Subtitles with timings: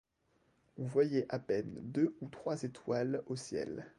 [0.79, 3.87] On voyait à peine deux ou trois étoiles au ciel.